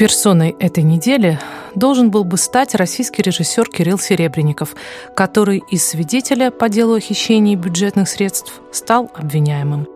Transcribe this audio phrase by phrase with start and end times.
[0.00, 1.38] Персоной этой недели
[1.74, 4.74] должен был бы стать российский режиссер Кирилл Серебренников,
[5.14, 9.86] который из свидетеля по делу о хищении бюджетных средств стал обвиняемым.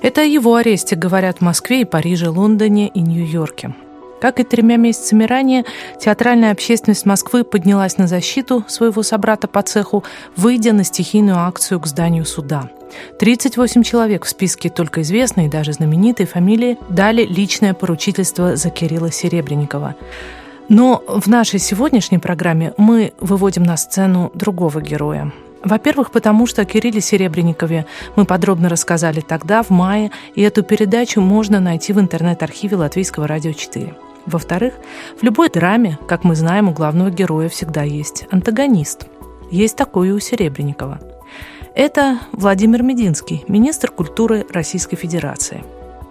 [0.00, 3.74] Это о его аресте говорят в Москве и Париже, Лондоне и Нью-Йорке.
[4.20, 5.64] Как и тремя месяцами ранее,
[5.98, 10.04] театральная общественность Москвы поднялась на защиту своего собрата по цеху,
[10.36, 12.68] выйдя на стихийную акцию к зданию суда.
[13.18, 19.10] 38 человек в списке только известные и даже знаменитые фамилии дали личное поручительство за Кирилла
[19.10, 19.94] Серебренникова.
[20.68, 25.32] Но в нашей сегодняшней программе мы выводим на сцену другого героя.
[25.62, 27.86] Во-первых, потому что о Кирилле Серебренникове
[28.16, 33.52] мы подробно рассказали тогда, в мае, и эту передачу можно найти в интернет-архиве Латвийского радио
[33.52, 33.94] 4.
[34.26, 34.74] Во-вторых,
[35.18, 39.06] в любой драме, как мы знаем, у главного героя всегда есть антагонист.
[39.50, 41.00] Есть такой и у Серебренникова.
[41.74, 45.64] Это Владимир Мединский, министр культуры Российской Федерации.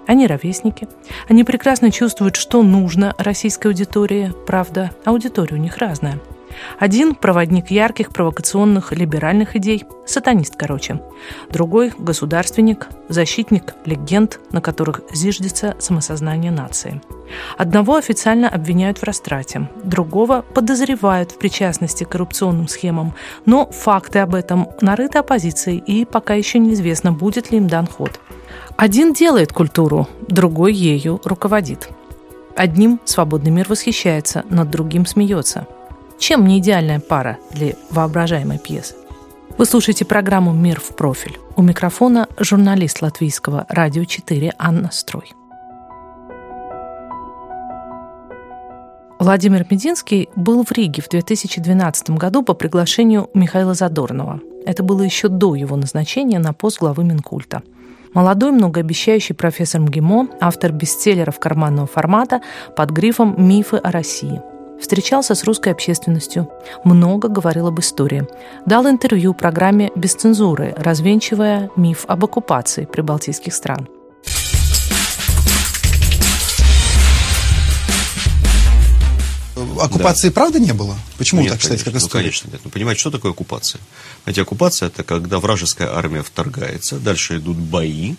[0.08, 0.88] Они ровесники.
[1.28, 4.34] Они прекрасно чувствуют, что нужно российской аудитории.
[4.48, 6.20] Правда, аудитория у них разная–
[6.78, 11.02] один– проводник ярких, провокационных, либеральных идей, сатанист, короче.
[11.50, 17.02] Другой– государственник, защитник легенд, на которых зиждется самосознание нации.
[17.58, 23.14] Одного официально обвиняют в растрате, другого подозревают в причастности к коррупционным схемам,
[23.46, 28.20] но факты об этом нарыты оппозицией, и пока еще неизвестно, будет ли им дан ход.
[28.78, 31.90] Один делает культуру, другой ею руководит.
[32.56, 35.68] Одним свободный мир восхищается, над другим смеется–
[36.20, 38.96] чем не идеальная пара для воображаемой пьесы?
[39.58, 41.38] Вы слушаете программу «Мир в профиль».
[41.56, 45.34] У микрофона журналист латвийского «Радио 4» Анна Строй.
[49.20, 54.40] Владимир Мединский был в Риге в 2012 году по приглашению Михаила Задорнова.
[54.66, 57.62] Это было еще до его назначения на пост главы Минкульта.
[58.14, 62.42] Молодой, многообещающий профессор МГИМО, автор бестселлеров карманного формата
[62.76, 64.42] под грифом «Мифы о России»,
[64.82, 66.50] встречался с русской общественностью,
[66.84, 68.28] много говорил об истории.
[68.66, 73.88] Дал интервью программе «Без цензуры», развенчивая миф об оккупации прибалтийских стран.
[79.80, 80.34] Оккупации да.
[80.34, 80.96] правда не было?
[81.18, 82.24] Почему нет, так считаете, как ну, история?
[82.24, 82.62] Ну, конечно, нет.
[82.64, 83.82] Ну, понимаете, что такое оккупация?
[84.24, 88.16] Знаете, оккупация– это когда вражеская армия вторгается, дальше идут бои,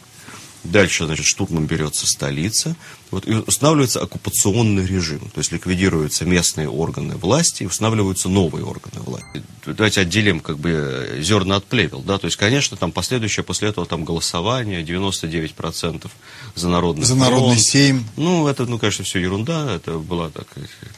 [0.64, 2.76] Дальше, значит, штурмом берется столица,
[3.10, 9.00] вот, и устанавливается оккупационный режим, то есть ликвидируются местные органы власти и устанавливаются новые органы
[9.00, 9.42] власти.
[9.64, 13.86] Давайте отделим как бы зерна от плевел, да, то есть, конечно, там последующее после этого
[13.86, 16.10] там голосование, 99%
[16.54, 17.30] за народный За фронт.
[17.30, 18.06] народный сейм.
[18.16, 20.46] Ну, это, ну, конечно, все ерунда, это была так,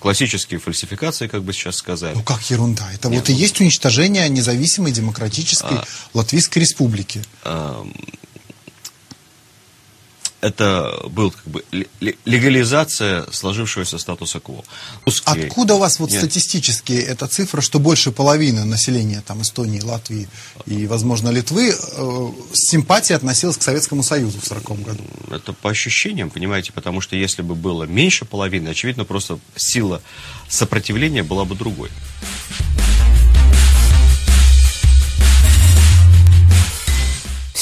[0.00, 2.14] классические фальсификации, как бы сейчас сказали.
[2.14, 2.90] Ну, как ерунда?
[2.92, 5.84] Это Нет, вот и ну, есть уничтожение независимой демократической а,
[6.14, 7.22] Латвийской республики.
[7.44, 7.86] А,
[10.42, 11.64] это был как бы
[12.24, 14.64] легализация сложившегося статуса кво.
[15.06, 15.46] Русские...
[15.46, 16.18] Откуда у вас вот Нет.
[16.18, 20.28] статистически эта цифра, что больше половины населения там Эстонии, Латвии
[20.66, 25.04] и, возможно, Литвы э, с симпатией относилась к Советскому Союзу в 1940 году?
[25.30, 30.02] Это по ощущениям, понимаете, потому что если бы было меньше половины, очевидно, просто сила
[30.48, 31.90] сопротивления была бы другой.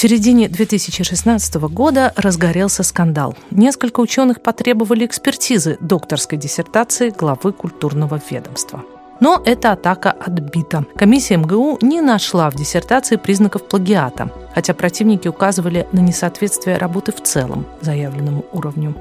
[0.01, 3.37] Середине 2016 года разгорелся скандал.
[3.51, 8.83] Несколько ученых потребовали экспертизы докторской диссертации главы культурного ведомства.
[9.21, 10.87] Но эта атака отбита.
[10.97, 17.23] Комиссия МГУ не нашла в диссертации признаков плагиата, хотя противники указывали на несоответствие работы в
[17.23, 18.95] целом заявленному уровню.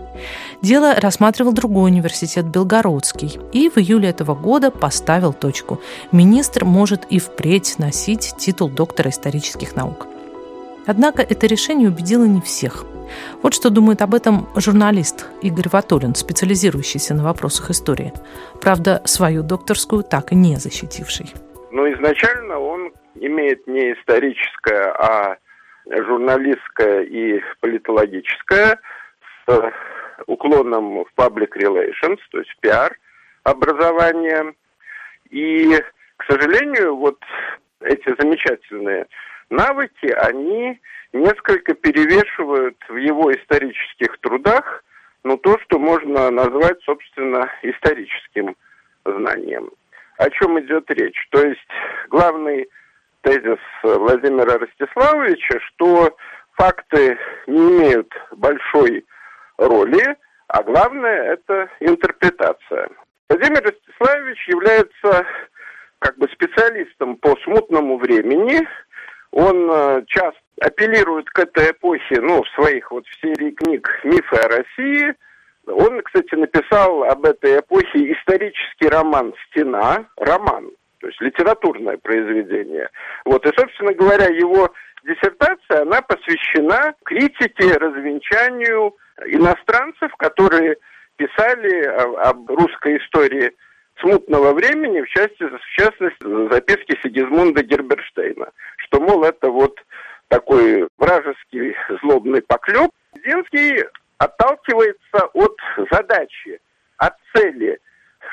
[0.61, 5.79] Дело рассматривал другой университет Белгородский и в июле этого года поставил точку.
[6.11, 10.08] Министр может и впредь носить титул доктора исторических наук.
[10.87, 12.85] Однако это решение убедило не всех.
[13.41, 18.13] Вот что думает об этом журналист Игорь Ватулин, специализирующийся на вопросах истории.
[18.61, 21.33] Правда, свою докторскую так и не защитивший.
[21.71, 25.37] Ну, изначально он имеет не историческое, а
[25.89, 28.79] журналистское и политологическое
[29.47, 29.73] с
[30.27, 32.95] уклоном в public relations, то есть пиар
[33.43, 34.53] образование.
[35.29, 35.75] И,
[36.17, 37.19] к сожалению, вот
[37.81, 39.07] эти замечательные
[39.49, 40.79] навыки, они
[41.13, 44.83] несколько перевешивают в его исторических трудах
[45.23, 48.55] ну, то, что можно назвать, собственно, историческим
[49.03, 49.69] знанием.
[50.17, 51.27] О чем идет речь?
[51.31, 51.67] То есть
[52.09, 52.69] главный
[53.21, 56.15] тезис Владимира Ростиславовича, что
[56.53, 57.17] факты
[57.47, 59.05] не имеют большой
[59.57, 60.17] роли,
[60.47, 62.89] а главное– это интерпретация.
[63.29, 65.25] Владимир Ростиславович является
[65.99, 68.67] как бы специалистом по смутному времени.
[69.31, 74.35] Он э, часто апеллирует к этой эпохе, ну, в своих вот в серии книг «Мифы
[74.35, 75.13] о России».
[75.67, 82.89] Он, кстати, написал об этой эпохе исторический роман «Стена», роман, то есть литературное произведение.
[83.25, 84.73] Вот, и, собственно говоря, его
[85.03, 88.95] диссертация, она посвящена критике, развенчанию
[89.27, 90.77] иностранцев, которые
[91.17, 93.51] писали об русской истории
[94.01, 99.79] смутного времени, в, части, в частности, записки Сигизмунда Герберштейна, что, мол, это вот
[100.27, 102.91] такой вражеский злобный поклеп.
[103.25, 103.85] Зинский
[104.17, 105.57] отталкивается от
[105.91, 106.59] задачи,
[106.97, 107.79] от цели,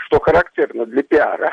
[0.06, 1.52] что характерно для пиара,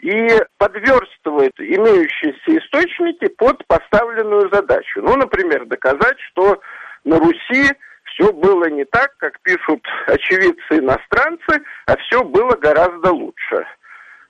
[0.00, 0.28] и
[0.58, 5.02] подверстывает имеющиеся источники под поставленную задачу.
[5.02, 6.60] Ну, например, доказать, что
[7.04, 7.72] на Руси
[8.16, 13.64] все было не так, как пишут очевидцы иностранцы, а все было гораздо лучше.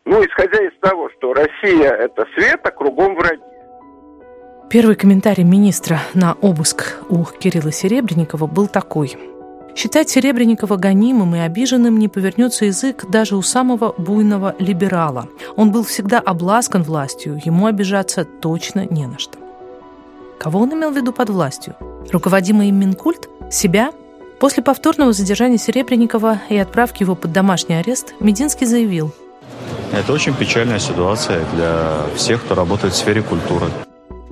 [0.04, 3.42] Ну, исходя из того, что Россия– это свет, а кругом враги.
[4.70, 9.16] Первый комментарий министра на обыск у Кирилла Серебренникова был такой.
[9.76, 15.28] Считать Серебренникова гонимым и обиженным не повернется язык даже у самого буйного либерала.
[15.54, 19.38] Он был всегда обласкан властью, ему обижаться точно не на что.
[20.38, 21.76] Кого он имел в виду под властью?
[22.10, 23.28] Руководимый им Минкульт?
[23.50, 23.90] Себя?
[24.40, 29.14] После повторного задержания Серебренникова и отправки его под домашний арест Мединский заявил.
[29.92, 33.66] Это очень печальная ситуация для всех, кто работает в сфере культуры.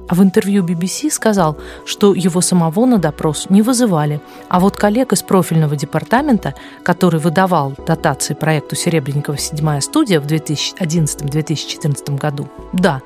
[0.08, 1.56] А в интервью BBC сказал,
[1.86, 4.20] что его самого на допрос не вызывали,
[4.50, 12.18] а вот коллег из профильного департамента, который выдавал дотации проекту Серебренникова «Седьмая студия» в 2011-2014
[12.18, 13.00] году, да.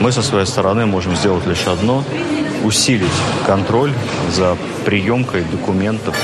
[0.00, 2.04] Мы со своей стороны можем сделать лишь одно
[2.64, 3.08] усилить
[3.46, 3.92] контроль
[4.30, 6.16] за приемкой документов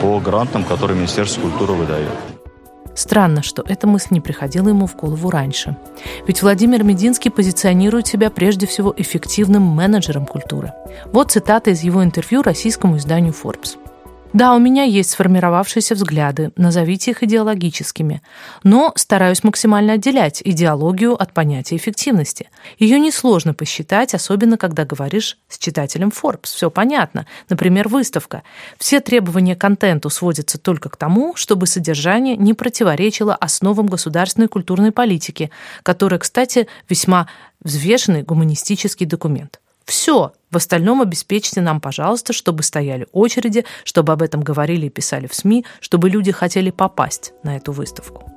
[0.00, 2.10] по грантам, которые Министерство культуры выдает.
[2.94, 5.76] Странно, что эта мысль не приходила ему в голову раньше.
[6.26, 10.72] Ведь Владимир Мединский позиционирует себя прежде всего эффективным менеджером культуры.
[11.06, 13.76] Вот цитата из его интервью российскому изданию Forbes.
[14.34, 18.20] Да, у меня есть сформировавшиеся взгляды, назовите их идеологическими,
[18.64, 22.50] но стараюсь максимально отделять идеологию от понятия эффективности.
[22.80, 26.46] Ее несложно посчитать, особенно когда говоришь с читателем Forbes.
[26.46, 27.26] Все понятно.
[27.48, 28.42] Например, выставка.
[28.76, 34.90] Все требования к контенту сводятся только к тому, чтобы содержание не противоречило основам государственной культурной
[34.90, 35.52] политики,
[35.84, 37.28] которая, кстати, весьма
[37.60, 39.60] взвешенный гуманистический документ.
[39.84, 40.32] Все.
[40.50, 45.34] В остальном обеспечьте нам, пожалуйста, чтобы стояли очереди, чтобы об этом говорили и писали в
[45.34, 48.30] СМИ, чтобы люди хотели попасть на эту выставку.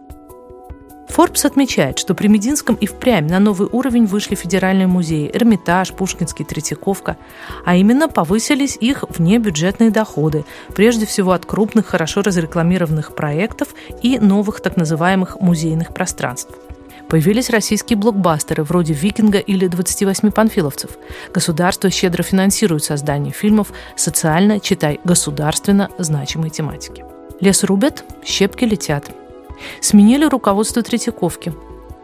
[1.10, 6.44] Forbes отмечает, что при Мединском и впрямь на новый уровень вышли федеральные музеи Эрмитаж, Пушкинский,
[6.44, 7.18] Третьяковка,
[7.66, 10.44] а именно повысились их внебюджетные доходы,
[10.76, 13.70] прежде всего от крупных, хорошо разрекламированных проектов
[14.02, 16.52] и новых так называемых музейных пространств–
[17.10, 20.92] Появились российские блокбастеры вроде «Викинга» или «28 панфиловцев».
[21.34, 27.06] Государство щедро финансирует создание фильмов социально, читай, государственно значимой тематики.
[27.40, 29.10] Лес рубят, щепки летят.
[29.80, 31.54] Сменили руководство Третьяковки.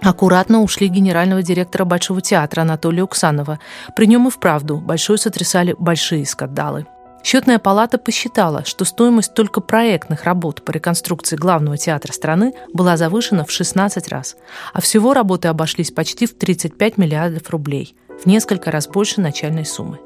[0.02, 3.60] Аккуратно ушли генерального директора Большого театра Анатолия Уксанова.
[3.96, 6.86] При нем и вправду большой сотрясали большие скандалы.
[7.24, 13.46] Счетная палата посчитала, что стоимость только проектных работ по реконструкции главного театра страны была завышена
[13.46, 14.36] в 16 раз,
[14.74, 20.00] а всего работы обошлись почти в 35 миллиардов рублей, в несколько раз больше начальной суммы.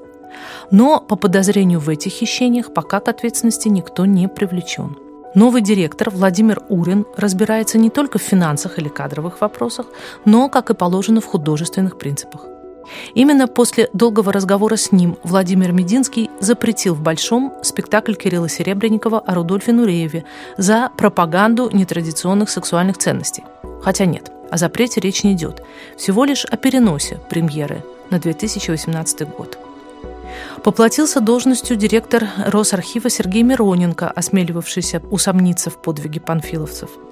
[0.69, 4.97] Но по подозрению в этих хищениях пока к ответственности никто не привлечен.
[5.33, 9.87] Новый директор Владимир Урин разбирается не только в финансах или кадровых вопросах,
[10.25, 12.45] но, как и положено, в художественных принципах.
[13.13, 19.33] Именно после долгого разговора с ним Владимир Мединский запретил в Большом спектакль Кирилла Серебренникова о
[19.33, 20.25] Рудольфе Нурееве
[20.57, 23.43] за пропаганду нетрадиционных сексуальных ценностей.
[23.81, 25.63] Хотя нет, о запрете речь не идет.
[25.97, 29.57] Всего лишь о переносе премьеры на 2018 год.
[30.63, 36.89] Поплатился должностью директор Росархива Сергей Мироненко, осмеливавшийся усомниться в подвиге панфиловцев–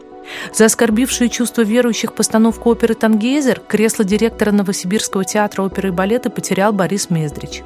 [0.54, 6.74] за оскорбившие чувства верующих постановку оперы «Тангейзер» кресло директора Новосибирского театра оперы и балета потерял
[6.74, 7.64] Борис Мездрич.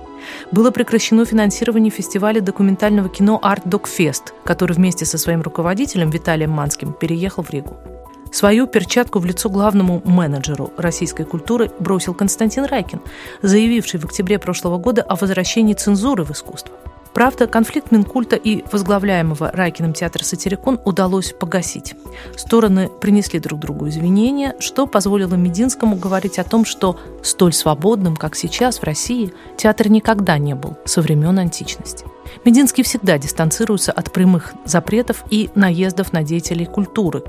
[0.51, 6.93] Было прекращено финансирование фестиваля документального кино «Арт Докфест», который вместе со своим руководителем Виталием Манским
[6.93, 7.77] переехал в Ригу.
[8.31, 13.01] Свою перчатку в лицо главному менеджеру российской культуры бросил Константин Райкин,
[13.41, 16.75] заявивший в октябре прошлого года о возвращении цензуры в искусство.
[17.13, 21.95] Правда, конфликт Минкульта и возглавляемого Райкиным театра «Сатирикон» удалось погасить.
[22.37, 28.35] Стороны принесли друг другу извинения, что позволило Мединскому говорить о том, что столь свободным, как
[28.35, 32.05] сейчас в России, театр никогда не был со времен античности.
[32.45, 37.23] Мединский всегда дистанцируется от прямых запретов и наездов на деятелей культуры.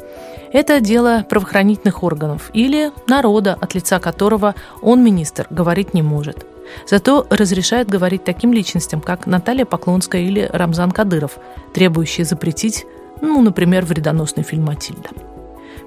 [0.52, 6.46] Это дело правоохранительных органов или народа, от лица которого он, министр, говорить не может.
[6.86, 11.38] Зато разрешает говорить таким личностям, как Наталья Поклонская или Рамзан Кадыров,
[11.74, 12.86] требующие запретить,
[13.20, 15.10] ну, например, вредоносный фильм «Матильда».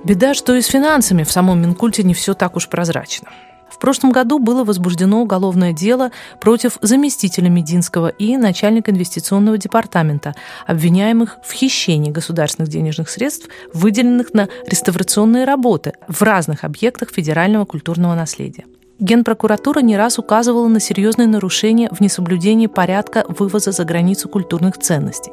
[0.04, 3.30] Беда, что и с финансами в самом Минкульте не все так уж прозрачно.
[3.74, 10.36] В прошлом году было возбуждено уголовное дело против заместителя Мединского и начальника инвестиционного департамента,
[10.68, 18.14] обвиняемых в хищении государственных денежных средств, выделенных на реставрационные работы в разных объектах федерального культурного
[18.14, 18.66] наследия.
[19.00, 25.32] Генпрокуратура не раз указывала на серьезные нарушения в несоблюдении порядка вывоза за границу культурных ценностей.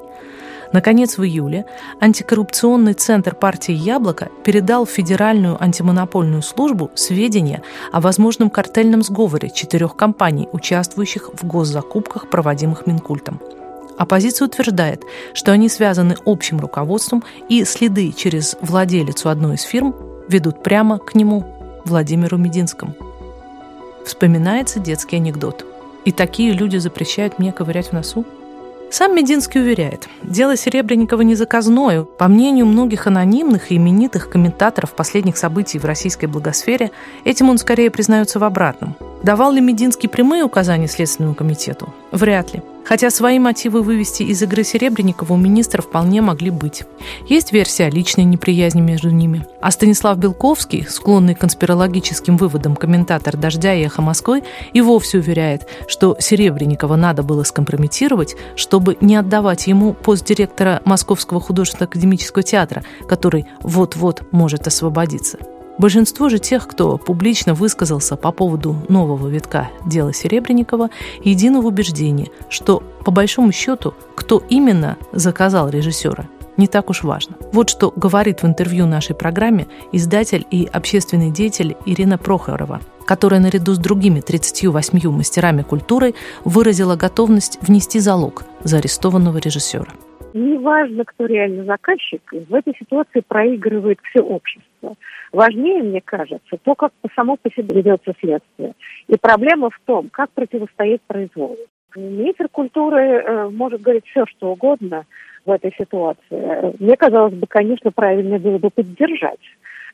[0.73, 1.67] Наконец, в июле
[2.00, 7.62] антикоррупционный центр партии «Яблоко» передал в Федеральную антимонопольную службу сведения
[7.93, 13.40] о возможном картельном сговоре четырех компаний, участвующих в госзакупках, проводимых Минкультом.
[13.99, 15.02] Оппозиция утверждает,
[15.35, 19.95] что они связаны общим руководством и следы через владелицу одной из фирм
[20.29, 21.45] ведут прямо к нему,
[21.85, 22.95] Владимиру Мединскому.
[24.04, 25.64] Вспоминается детский анекдот.
[26.04, 28.25] И такие люди запрещают мне ковырять в носу?
[28.90, 32.02] Сам Мединский уверяет, дело Серебренникова не заказное.
[32.02, 36.90] По мнению многих анонимных и именитых комментаторов последних событий в российской благосфере,
[37.25, 38.97] этим он скорее признается в обратном.
[39.23, 41.95] Давал ли Мединский прямые указания Следственному комитету?
[42.11, 42.62] Вряд ли.
[42.91, 46.83] Хотя свои мотивы вывести из игры Серебренникова у министра вполне могли быть.
[47.29, 49.47] Есть версия личной неприязни между ними.
[49.61, 54.43] А Станислав Белковский, склонный к конспирологическим выводам комментатор «Дождя» и «Эхо Москвы»,
[54.73, 61.41] и вовсе уверяет, что Серебренникова надо было скомпрометировать, чтобы не отдавать ему пост директора Московского
[61.41, 65.39] художественно-академического театра, который вот-вот может освободиться.
[65.81, 70.91] Большинство же тех, кто публично высказался по поводу нового витка дела Серебренникова,
[71.25, 77.37] едино в убеждении, что, по большому счету, кто именно заказал режиссера, не так уж важно.
[77.55, 83.73] Вот что говорит в интервью нашей программе издатель и общественный деятель Ирина Прохорова, которая наряду
[83.73, 89.89] с другими 38 мастерами культуры выразила готовность внести залог за арестованного режиссера.
[90.33, 94.95] Неважно, кто реально заказчик, в этой ситуации проигрывает все общество.
[95.33, 98.75] Важнее, мне кажется, то, как само по себе ведется следствие.
[99.09, 101.57] И проблема в том, как противостоять произволу.
[101.97, 105.07] Министр культуры э, может говорить все, что угодно
[105.45, 106.77] в этой ситуации.
[106.83, 109.41] Мне казалось бы, конечно, правильно было бы поддержать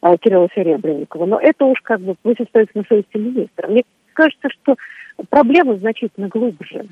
[0.03, 3.69] э, Кирилла Серебренникова, но это уж как бы пусть остается на совести министра.
[3.69, 4.77] Мне кажется, что
[5.31, 6.87] проблема значительно глубже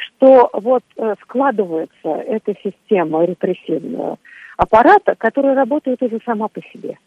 [0.00, 4.18] что вот э, складывается эта система репрессивного
[4.56, 6.98] аппарата, которая работает уже сама по себе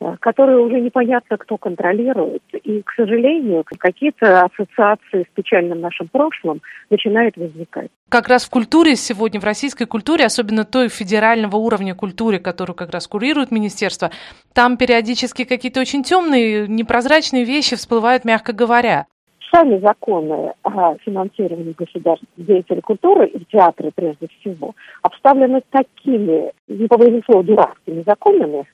[0.00, 2.42] э, которую уже непонятно, кто контролирует.
[2.64, 6.60] И, к сожалению, какие-то ассоциации с печальным нашим прошлым
[6.90, 7.90] начинают возникать.
[8.08, 12.90] Как раз в культуре сегодня, в российской культуре, особенно той федерального уровня культуры, которую как
[12.92, 14.10] раз курирует министерство,
[14.54, 19.06] там периодически какие-то очень темные, непрозрачные вещи всплывают, мягко говоря
[19.52, 27.24] сами законы о финансировании государственных деятелей культуры и театры прежде всего обставлены такими, не побоюсь
[27.24, 28.64] слова, дурацкими законами,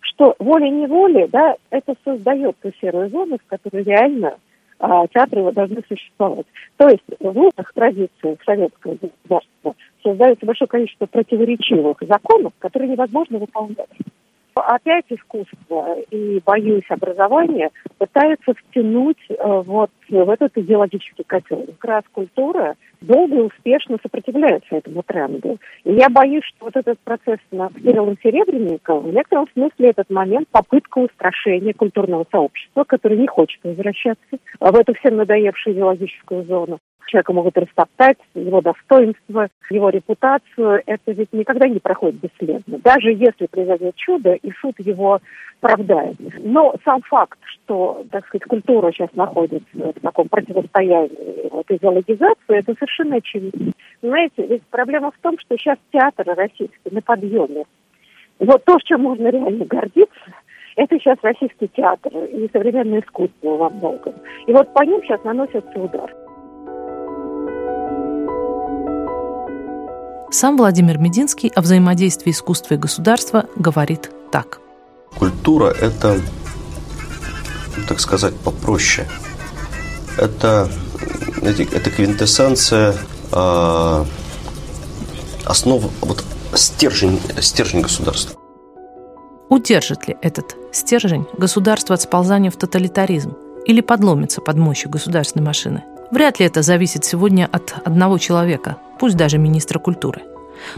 [0.00, 4.34] что волей-неволей, да, это создает ту серую зону, в которой реально
[4.78, 6.46] а, театры должны существовать.
[6.76, 13.88] То есть в лучших традициях советского государства создается большое количество противоречивых законов, которые невозможно выполнять.
[14.56, 21.66] Опять искусство и, боюсь, образование пытаются втянуть э, вот в этот идеологический котел.
[21.78, 25.58] Как раз культура долго и успешно сопротивляется этому тренду.
[25.82, 30.48] И я боюсь, что вот этот процесс с Кириллом Серебренниковым в некотором смысле этот момент
[30.50, 37.32] попытка устрашения культурного сообщества, которое не хочет возвращаться в эту всем надоевшую идеологическую зону человека
[37.32, 40.82] могут растоптать, его достоинство, его репутацию.
[40.86, 42.78] Это ведь никогда не проходит бесследно.
[42.78, 45.20] Даже если произойдет чудо, и суд его
[45.60, 46.16] оправдает.
[46.42, 52.74] Но сам факт, что, так сказать, культура сейчас находится в таком противостоянии вот, идеологизации, это
[52.74, 53.72] совершенно очевидно.
[54.02, 57.64] Знаете, ведь проблема в том, что сейчас театр российский на подъеме.
[58.38, 60.32] Вот то, чем можно реально гордиться,
[60.76, 64.14] это сейчас российский театр и современное искусство во многом.
[64.46, 66.12] И вот по ним сейчас наносится удар.
[70.34, 74.58] Сам Владимир Мединский о взаимодействии искусства и государства говорит так.
[75.16, 76.20] Культура– это,
[77.86, 79.06] так сказать, попроще.
[80.18, 80.68] Это,
[81.40, 82.96] это квинтэссенция
[83.30, 84.04] э,
[85.44, 86.24] основ, вот
[86.54, 88.36] стержень, стержень государства.
[89.50, 93.36] Удержит ли этот стержень государство от сползания в тоталитаризм
[93.66, 95.84] или подломится под мощью государственной машины?
[96.10, 100.22] Вряд ли это зависит сегодня от одного человека, пусть даже министра культуры.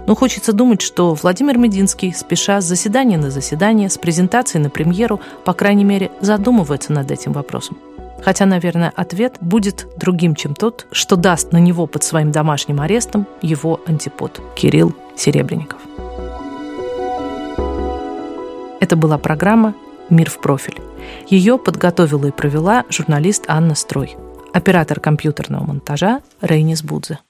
[0.04, 5.20] Но хочется думать, что Владимир Мединский, спеша с заседания на заседание, с презентацией на премьеру,
[5.44, 7.78] по крайней мере, задумывается над этим вопросом.
[8.24, 13.28] Хотя, наверное, ответ будет другим, чем тот, что даст на него под своим домашним арестом
[13.42, 15.78] его антипод Кирилл Серебренников.
[18.80, 19.72] Это была программа
[20.10, 20.80] «Мир в профиль».
[21.28, 24.16] Ее подготовила и провела журналист Анна Строй,
[24.52, 27.20] оператор компьютерного монтажа Рейнис Будзе.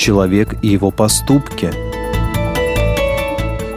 [0.00, 1.70] Человек и его поступки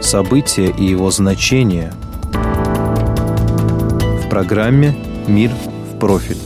[0.00, 1.92] события и его значение
[2.32, 4.96] в программе
[5.28, 6.38] «Мир в профиль».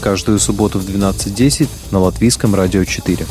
[0.00, 3.26] Каждую субботу в 12.10 на Латвийском радио 4.